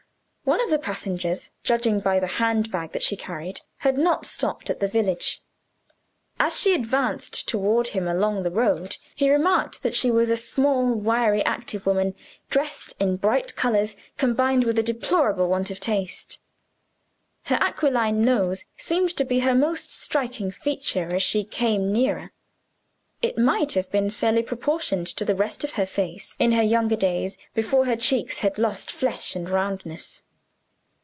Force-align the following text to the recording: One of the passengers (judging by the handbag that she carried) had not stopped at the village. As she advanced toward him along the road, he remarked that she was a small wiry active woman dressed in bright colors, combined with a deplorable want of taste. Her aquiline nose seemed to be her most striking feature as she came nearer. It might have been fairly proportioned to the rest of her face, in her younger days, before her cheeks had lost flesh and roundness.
One 0.43 0.59
of 0.61 0.71
the 0.71 0.79
passengers 0.79 1.49
(judging 1.63 2.01
by 2.01 2.19
the 2.19 2.27
handbag 2.27 2.91
that 2.91 3.03
she 3.03 3.15
carried) 3.15 3.61
had 3.77 3.97
not 3.97 4.25
stopped 4.25 4.69
at 4.69 4.79
the 4.81 4.87
village. 4.87 5.39
As 6.41 6.59
she 6.59 6.73
advanced 6.73 7.47
toward 7.47 7.89
him 7.89 8.05
along 8.05 8.43
the 8.43 8.51
road, 8.51 8.97
he 9.15 9.29
remarked 9.29 9.81
that 9.83 9.93
she 9.93 10.11
was 10.11 10.29
a 10.29 10.35
small 10.35 10.93
wiry 10.93 11.45
active 11.45 11.85
woman 11.85 12.15
dressed 12.49 12.95
in 12.99 13.15
bright 13.15 13.55
colors, 13.55 13.95
combined 14.17 14.65
with 14.65 14.77
a 14.77 14.83
deplorable 14.83 15.47
want 15.47 15.71
of 15.71 15.79
taste. 15.79 16.39
Her 17.43 17.59
aquiline 17.61 18.19
nose 18.21 18.65
seemed 18.75 19.15
to 19.17 19.23
be 19.23 19.41
her 19.41 19.55
most 19.55 19.91
striking 19.91 20.51
feature 20.51 21.15
as 21.15 21.23
she 21.23 21.43
came 21.45 21.93
nearer. 21.93 22.31
It 23.21 23.37
might 23.37 23.75
have 23.75 23.89
been 23.89 24.09
fairly 24.09 24.43
proportioned 24.43 25.07
to 25.15 25.23
the 25.23 25.35
rest 25.35 25.63
of 25.63 25.73
her 25.73 25.85
face, 25.85 26.35
in 26.39 26.51
her 26.53 26.63
younger 26.63 26.97
days, 26.97 27.37
before 27.53 27.85
her 27.85 27.95
cheeks 27.95 28.39
had 28.39 28.57
lost 28.57 28.91
flesh 28.91 29.33
and 29.33 29.47
roundness. 29.47 30.23